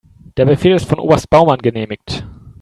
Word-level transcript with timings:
Der 0.35 0.45
Befehl 0.47 0.73
ist 0.77 0.89
von 0.89 0.97
Oberst 0.97 1.29
Baumann 1.29 1.59
genehmigt. 1.59 2.25